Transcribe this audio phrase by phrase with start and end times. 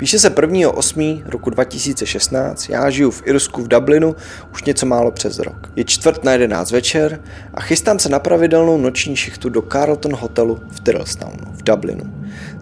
[0.00, 1.22] Píše se 1.8.
[1.26, 4.16] roku 2016, já žiju v Irsku v Dublinu
[4.52, 5.72] už něco málo přes rok.
[5.76, 7.22] Je čtvrt na 11 večer
[7.54, 12.04] a chystám se na pravidelnou noční šichtu do Carlton hotelu v Tyrrellstownu v Dublinu.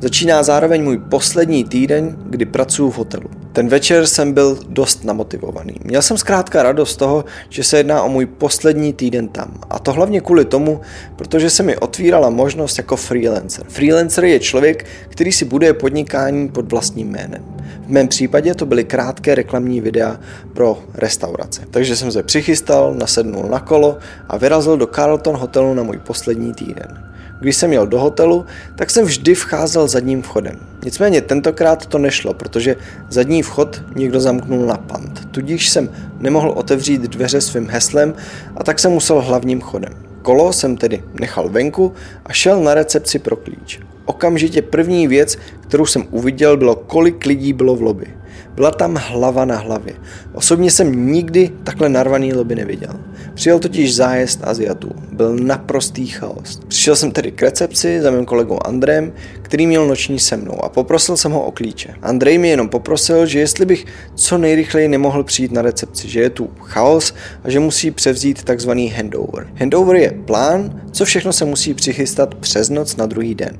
[0.00, 3.30] Začíná zároveň můj poslední týden, kdy pracuji v hotelu.
[3.56, 5.74] Ten večer jsem byl dost namotivovaný.
[5.84, 9.60] Měl jsem zkrátka radost z toho, že se jedná o můj poslední týden tam.
[9.70, 10.80] A to hlavně kvůli tomu,
[11.16, 13.66] protože se mi otvírala možnost jako freelancer.
[13.68, 17.44] Freelancer je člověk, který si buduje podnikání pod vlastním jménem.
[17.86, 20.20] V mém případě to byly krátké reklamní videa
[20.52, 21.62] pro restaurace.
[21.70, 26.54] Takže jsem se přichystal, nasednul na kolo a vyrazil do Carlton hotelu na můj poslední
[26.54, 27.15] týden.
[27.40, 30.56] Když jsem jel do hotelu, tak jsem vždy vcházel zadním vchodem.
[30.84, 32.76] Nicméně tentokrát to nešlo, protože
[33.08, 35.28] zadní vchod někdo zamknul na pant.
[35.30, 38.14] Tudíž jsem nemohl otevřít dveře svým heslem
[38.56, 39.92] a tak jsem musel hlavním chodem.
[40.22, 41.92] Kolo jsem tedy nechal venku
[42.24, 43.80] a šel na recepci pro klíč.
[44.04, 48.06] Okamžitě první věc, kterou jsem uviděl, bylo, kolik lidí bylo v lobby.
[48.54, 49.94] Byla tam hlava na hlavě.
[50.32, 53.00] Osobně jsem nikdy takhle narvaný lobby neviděl.
[53.34, 54.90] Přijel totiž zájezd Aziatů.
[55.12, 56.60] Byl naprostý chaos.
[56.68, 59.12] Přišel jsem tedy k recepci za mým kolegou Andrem,
[59.42, 61.94] který měl noční se mnou a poprosil jsem ho o klíče.
[62.02, 66.30] Andrej mi jenom poprosil, že jestli bych co nejrychleji nemohl přijít na recepci, že je
[66.30, 69.46] tu chaos a že musí převzít takzvaný handover.
[69.54, 73.58] Handover je plán, co všechno se musí přichystat přes noc na druhý den.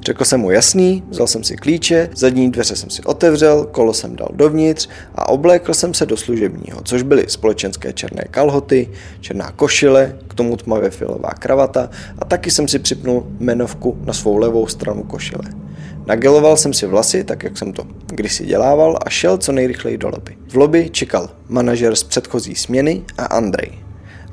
[0.00, 4.16] Řekl jsem mu jasný, vzal jsem si klíče, zadní dveře jsem si otevřel, kolo jsem
[4.16, 8.88] dal dovnitř a oblékl jsem se do služebního, což byly společenské černé kalhoty,
[9.20, 14.36] černá košile, k tomu tmavě filová kravata a taky jsem si připnul menovku na svou
[14.36, 15.44] levou stranu košile.
[16.06, 20.08] Nageloval jsem si vlasy, tak jak jsem to kdysi dělával a šel co nejrychleji do
[20.08, 20.36] lobby.
[20.48, 23.87] V lobby čekal manažer z předchozí směny a Andrej.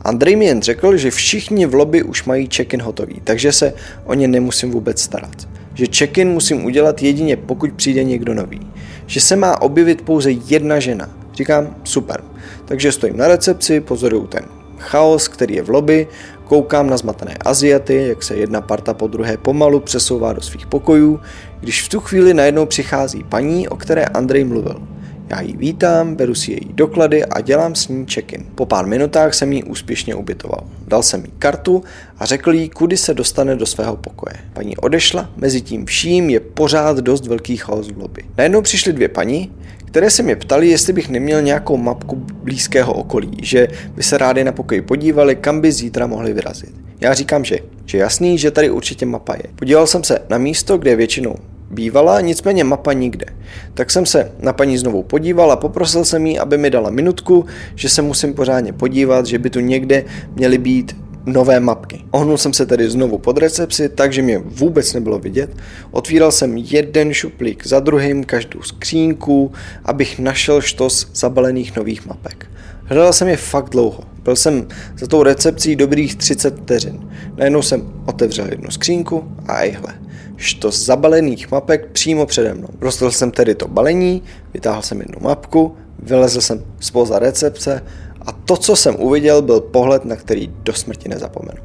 [0.06, 3.74] Andrej mi jen řekl, že všichni v lobby už mají check-in hotový, takže se
[4.06, 5.48] o ně nemusím vůbec starat.
[5.74, 8.62] Že check-in musím udělat jedině pokud přijde někdo nový.
[9.06, 11.10] Že se má objevit pouze jedna žena.
[11.34, 12.24] Říkám, super.
[12.66, 14.46] Takže stojím na recepci, pozoruju ten
[14.78, 16.08] chaos, který je v lobby,
[16.44, 21.20] koukám na zmatené Aziaty, jak se jedna parta po druhé pomalu přesouvá do svých pokojů,
[21.60, 24.82] když v tu chvíli najednou přichází paní, o které Andrej mluvil.
[25.30, 28.46] Já ji vítám, beru si její doklady a dělám s ní check-in.
[28.56, 30.64] Po pár minutách jsem ji úspěšně ubytoval.
[30.88, 31.84] Dal jsem jí kartu
[32.18, 34.34] a řekl jí, kudy se dostane do svého pokoje.
[34.54, 38.24] Paní odešla, mezi tím vším je pořád dost velký chaos v lobby.
[38.38, 39.52] Najednou přišly dvě paní,
[39.86, 44.44] které se mě ptali, jestli bych neměl nějakou mapku blízkého okolí, že by se rádi
[44.44, 46.76] na pokoj podívali, kam by zítra mohli vyrazit.
[47.02, 49.44] Já říkám, že, že jasný, že tady určitě mapa je.
[49.56, 51.36] Podíval jsem se na místo, kde většinou
[51.72, 53.26] bývala, nicméně mapa nikde.
[53.74, 57.46] Tak jsem se na paní znovu podíval a poprosil jsem jí, aby mi dala minutku,
[57.76, 60.04] že se musím pořádně podívat, že by tu někde
[60.36, 62.04] měly být nové mapky.
[62.12, 65.50] Ohnul jsem se tedy znovu pod recepci, takže mě vůbec nebylo vidět.
[65.92, 69.52] Otvíral jsem jeden šuplík za druhým, každou skřínku,
[69.86, 72.46] abych našel štos zabalených nových mapek.
[72.84, 74.04] Hledal jsem je fakt dlouho.
[74.24, 77.10] Byl jsem za tou recepcí dobrých 30 vteřin.
[77.38, 79.94] Najednou jsem otevřel jednu skřínku a ejhle
[80.38, 82.68] štos zabalených mapek přímo přede mnou.
[82.82, 87.84] Rozdělil jsem tedy to balení, vytáhl jsem jednu mapku, vylezl jsem spoza recepce
[88.26, 91.62] a to, co jsem uviděl, byl pohled, na který do smrti nezapomenu.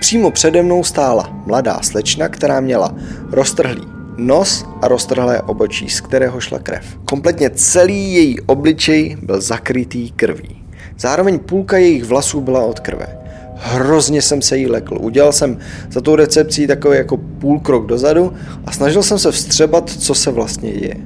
[0.00, 2.94] Přímo přede mnou stála mladá slečna, která měla
[3.30, 3.82] roztrhlý
[4.16, 6.84] nos a roztrhlé obočí, z kterého šla krev.
[7.04, 10.64] Kompletně celý její obličej byl zakrytý krví.
[10.98, 13.18] Zároveň půlka jejich vlasů byla od krve.
[13.56, 14.98] Hrozně jsem se jí lekl.
[15.00, 15.58] Udělal jsem
[15.90, 18.32] za tou recepcí takový jako půl krok dozadu
[18.64, 20.96] a snažil jsem se vstřebat, co se vlastně děje.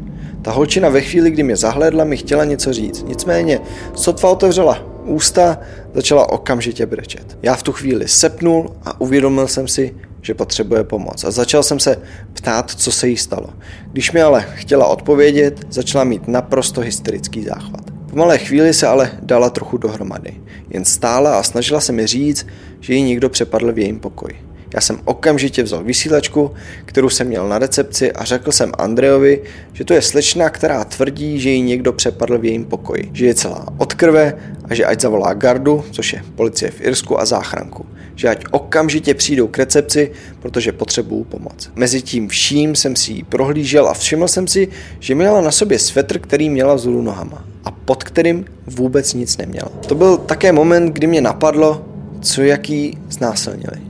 [0.42, 3.04] Ta holčina ve chvíli, kdy mě zahlédla, mi chtěla něco říct.
[3.08, 3.60] Nicméně,
[3.94, 5.58] sotva otevřela ústa,
[5.94, 7.38] začala okamžitě brečet.
[7.42, 11.24] Já v tu chvíli sepnul a uvědomil jsem si, že potřebuje pomoc.
[11.24, 11.96] A začal jsem se
[12.32, 13.48] ptát, co se jí stalo.
[13.92, 17.90] Když mi ale chtěla odpovědět, začala mít naprosto hysterický záchvat.
[18.10, 20.34] Po malé chvíli se ale dala trochu dohromady.
[20.70, 22.46] Jen stála a snažila se mi říct,
[22.80, 24.38] že ji někdo přepadl v jejím pokoji.
[24.74, 26.50] Já jsem okamžitě vzal vysílačku,
[26.84, 29.42] kterou jsem měl na recepci a řekl jsem Andrejovi,
[29.72, 33.34] že to je slečna, která tvrdí, že ji někdo přepadl v jejím pokoji, že je
[33.34, 34.34] celá od krve
[34.64, 39.14] a že ať zavolá gardu, což je policie v Irsku a záchranku, že ať okamžitě
[39.14, 41.70] přijdou k recepci, protože potřebuju pomoc.
[41.74, 44.68] Mezi tím vším jsem si ji prohlížel a všiml jsem si,
[45.00, 47.44] že měla na sobě svetr, který měla vzhůru nohama.
[47.64, 49.68] a pod kterým vůbec nic neměl.
[49.88, 51.84] To byl také moment, kdy mě napadlo,
[52.20, 53.87] co jaký znásilnili.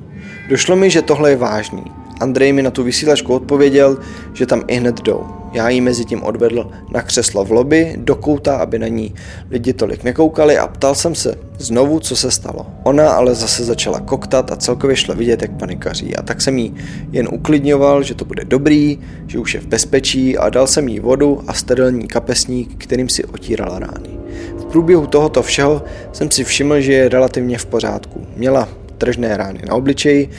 [0.48, 1.84] Došlo mi, že tohle je vážný.
[2.20, 3.98] Andrej mi na tu vysílačku odpověděl,
[4.32, 5.26] že tam i hned jdou.
[5.52, 9.14] Já ji mezi tím odvedl na křeslo v lobby, do kouta, aby na ní
[9.50, 12.66] lidi tolik nekoukali a ptal jsem se znovu, co se stalo.
[12.82, 16.16] Ona ale zase začala koktat a celkově šla vidět, jak panikaří.
[16.16, 16.74] A tak jsem jí
[17.12, 21.00] jen uklidňoval, že to bude dobrý, že už je v bezpečí a dal jsem jí
[21.00, 24.18] vodu a sterilní kapesník, kterým si otírala rány.
[24.58, 28.26] V průběhu tohoto všeho jsem si všiml, že je relativně v pořádku.
[28.36, 28.68] Měla
[28.98, 30.30] tržné rány na obličeji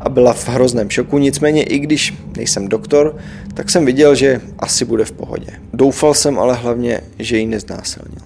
[0.00, 3.16] a byla v hrozném šoku, nicméně i když nejsem doktor,
[3.54, 5.52] tak jsem viděl, že asi bude v pohodě.
[5.72, 8.22] Doufal jsem ale hlavně, že ji neznásilnil.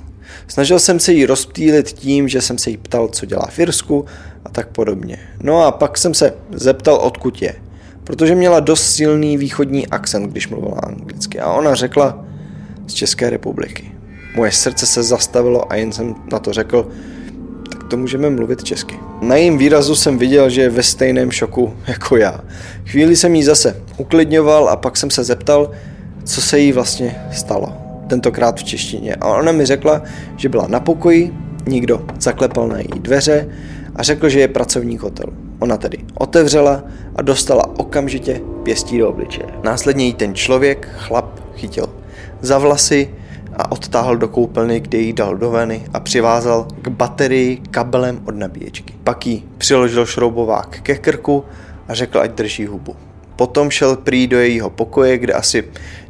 [0.48, 4.04] Snažil jsem se jí rozptýlit tím, že jsem se jí ptal, co dělá v Irsku
[4.44, 5.18] a tak podobně.
[5.42, 7.54] No a pak jsem se zeptal, odkud je,
[8.04, 12.24] protože měla dost silný východní akcent, když mluvila anglicky a ona řekla
[12.86, 13.92] z České republiky.
[14.36, 16.88] Moje srdce se zastavilo a jen jsem na to řekl,
[17.88, 18.98] to můžeme mluvit česky.
[19.22, 22.40] Na jejím výrazu jsem viděl, že je ve stejném šoku jako já.
[22.86, 25.70] Chvíli jsem jí zase uklidňoval a pak jsem se zeptal,
[26.24, 27.72] co se jí vlastně stalo.
[28.08, 29.14] Tentokrát v češtině.
[29.14, 30.02] A ona mi řekla,
[30.36, 31.32] že byla na pokoji,
[31.66, 33.48] nikdo zaklepal na její dveře
[33.96, 35.32] a řekl, že je pracovník hotelu.
[35.58, 36.84] Ona tedy otevřela
[37.16, 39.46] a dostala okamžitě pěstí do obličeje.
[39.64, 41.88] Následně jí ten člověk, chlap, chytil
[42.40, 43.10] za vlasy,
[43.56, 48.34] a odtáhl do koupelny, kde jí dal do veny a přivázal k baterii kabelem od
[48.34, 48.94] nabíječky.
[49.04, 51.44] Pak jí přiložil šroubovák ke krku
[51.88, 52.96] a řekl, ať drží hubu.
[53.36, 55.64] Potom šel prý do jejího pokoje, kde asi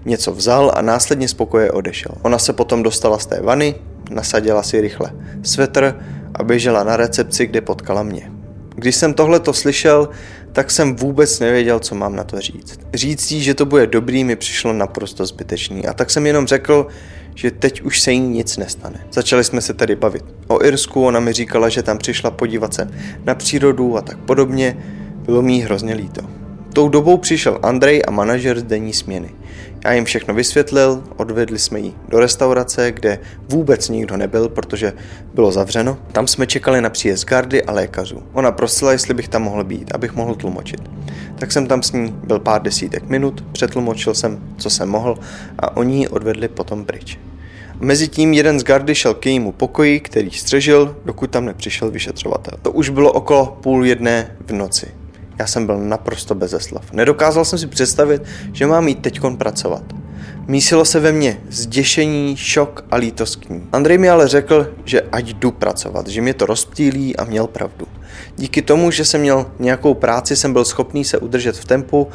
[0.04, 2.12] něco vzal a následně z pokoje odešel.
[2.22, 3.74] Ona se potom dostala z té vany,
[4.10, 5.12] nasadila si rychle
[5.42, 5.94] svetr
[6.34, 8.32] a běžela na recepci, kde potkala mě.
[8.74, 10.08] Když jsem tohle to slyšel,
[10.52, 12.80] tak jsem vůbec nevěděl, co mám na to říct.
[12.94, 15.86] Říct jí, že to bude dobrý, mi přišlo naprosto zbytečný.
[15.86, 16.86] A tak jsem jenom řekl,
[17.36, 19.06] že teď už se jí nic nestane.
[19.12, 22.90] Začali jsme se tedy bavit o Irsku, ona mi říkala, že tam přišla podívat se
[23.24, 24.76] na přírodu a tak podobně.
[25.14, 26.22] Bylo mi hrozně líto.
[26.72, 29.30] Tou dobou přišel Andrej a manažer z denní směny.
[29.86, 33.18] Já jim všechno vysvětlil, odvedli jsme ji do restaurace, kde
[33.48, 34.92] vůbec nikdo nebyl, protože
[35.34, 35.98] bylo zavřeno.
[36.12, 38.22] Tam jsme čekali na příjezd gardy a lékařů.
[38.32, 40.80] Ona prosila, jestli bych tam mohl být, abych mohl tlumočit.
[41.38, 45.18] Tak jsem tam s ní byl pár desítek minut, přetlumočil jsem, co jsem mohl
[45.58, 47.18] a oni ji odvedli potom pryč.
[47.80, 52.58] Mezitím jeden z gardy šel k jejímu pokoji, který střežil, dokud tam nepřišel vyšetřovatel.
[52.62, 54.86] To už bylo okolo půl jedné v noci.
[55.38, 56.92] Já jsem byl naprosto bezeslav.
[56.92, 58.22] Nedokázal jsem si představit,
[58.52, 59.82] že mám jít teďkon pracovat.
[60.46, 63.68] Mísilo se ve mně zděšení, šok a lítost k ní.
[63.72, 67.86] Andrej mi ale řekl, že ať jdu pracovat, že mě to rozptýlí a měl pravdu.
[68.36, 72.08] Díky tomu, že jsem měl nějakou práci, jsem byl schopný se udržet v tempu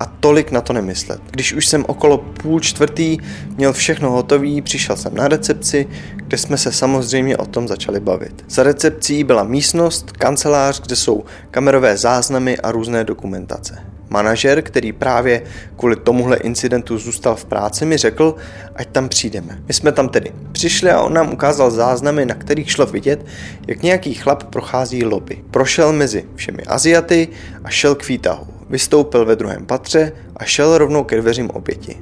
[0.00, 1.20] a tolik na to nemyslet.
[1.30, 3.18] Když už jsem okolo půl čtvrtý
[3.56, 5.86] měl všechno hotový, přišel jsem na recepci,
[6.16, 8.44] kde jsme se samozřejmě o tom začali bavit.
[8.48, 13.78] Za recepcí byla místnost, kancelář, kde jsou kamerové záznamy a různé dokumentace.
[14.10, 15.42] Manažer, který právě
[15.76, 18.34] kvůli tomuhle incidentu zůstal v práci, mi řekl,
[18.76, 19.58] ať tam přijdeme.
[19.68, 23.26] My jsme tam tedy přišli a on nám ukázal záznamy, na kterých šlo vidět,
[23.66, 25.44] jak nějaký chlap prochází lobby.
[25.50, 27.28] Prošel mezi všemi Aziaty
[27.64, 28.53] a šel k výtahu.
[28.70, 31.96] Vystoupil ve druhém patře a šel rovnou ke dveřím oběti.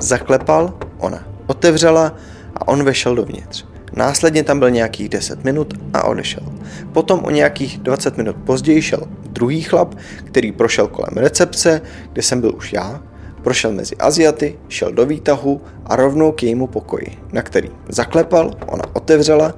[0.00, 2.16] Zaklepal, ona otevřela
[2.54, 3.64] a on vešel dovnitř.
[3.92, 6.42] Následně tam byl nějakých 10 minut a odešel.
[6.92, 9.94] Potom o nějakých 20 minut později šel druhý chlap,
[10.24, 11.80] který prošel kolem recepce,
[12.12, 13.02] kde jsem byl už já,
[13.42, 18.84] prošel mezi Aziaty, šel do výtahu a rovnou k jejímu pokoji, na který zaklepal, ona
[18.92, 19.54] otevřela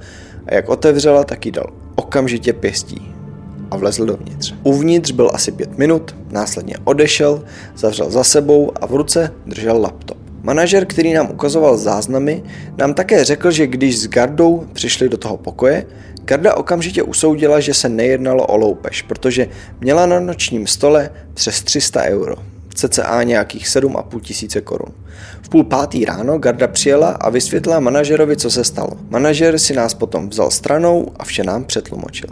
[0.47, 3.08] a jak otevřela, tak jí dal okamžitě pěstí
[3.71, 4.53] a vlezl dovnitř.
[4.63, 7.43] Uvnitř byl asi pět minut, následně odešel,
[7.77, 10.17] zavřel za sebou a v ruce držel laptop.
[10.43, 12.43] Manažer, který nám ukazoval záznamy,
[12.77, 15.85] nám také řekl, že když s Gardou přišli do toho pokoje,
[16.29, 19.47] Garda okamžitě usoudila, že se nejednalo o loupež, protože
[19.81, 22.35] měla na nočním stole přes 300 euro,
[22.73, 24.93] cca nějakých 7,5 tisíce korun.
[25.41, 28.89] V půl pátý ráno Garda přijela a vysvětlila manažerovi, co se stalo.
[29.09, 32.29] Manažer si nás potom vzal stranou a vše nám přetlumočil.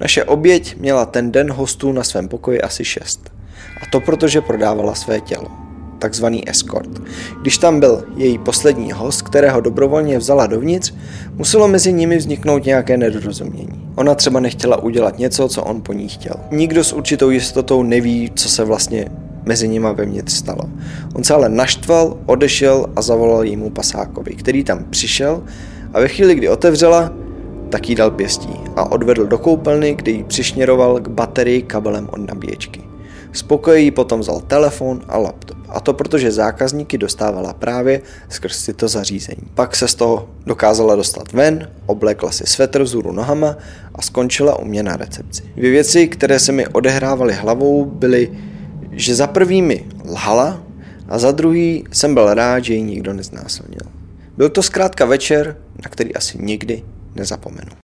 [0.00, 3.32] Naše oběť měla ten den hostů na svém pokoji asi šest.
[3.82, 5.46] A to protože prodávala své tělo.
[5.98, 6.90] Takzvaný escort.
[7.40, 10.94] Když tam byl její poslední host, kterého dobrovolně vzala dovnitř,
[11.34, 13.90] muselo mezi nimi vzniknout nějaké nedorozumění.
[13.94, 16.34] Ona třeba nechtěla udělat něco, co on po ní chtěl.
[16.50, 19.08] Nikdo s určitou jistotou neví, co se vlastně
[19.44, 20.62] mezi nima vevnitř stalo.
[21.14, 25.42] On se ale naštval, odešel a zavolal jímu pasákovi, který tam přišel
[25.94, 27.12] a ve chvíli, kdy otevřela,
[27.70, 32.28] tak jí dal pěstí a odvedl do koupelny, kde ji přišněroval k baterii kabelem od
[32.28, 32.80] nabíječky.
[33.32, 35.56] Spokojí potom vzal telefon a laptop.
[35.68, 39.42] A to protože zákazníky dostávala právě skrz tyto zařízení.
[39.54, 43.56] Pak se z toho dokázala dostat ven, oblekla si svetr vzhůru nohama
[43.94, 45.42] a skončila u mě na recepci.
[45.56, 48.32] Dvě věci, které se mi odehrávaly hlavou, byly,
[48.92, 50.62] že za prvými lhala
[51.08, 53.80] a za druhý jsem byl rád, že ji nikdo neznásilnil.
[54.36, 56.82] Byl to zkrátka večer, na který asi nikdy
[57.16, 57.76] nezapomenu.